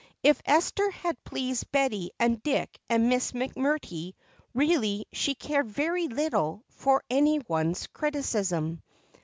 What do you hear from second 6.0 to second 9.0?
little for any one else's criticism.